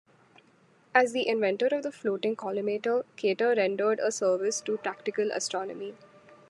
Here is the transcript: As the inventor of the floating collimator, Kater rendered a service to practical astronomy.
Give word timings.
As 0.95 1.13
the 1.13 1.27
inventor 1.27 1.67
of 1.67 1.83
the 1.83 1.91
floating 1.91 2.35
collimator, 2.35 3.05
Kater 3.17 3.49
rendered 3.49 3.99
a 3.99 4.11
service 4.11 4.59
to 4.61 4.77
practical 4.79 5.31
astronomy. 5.31 5.93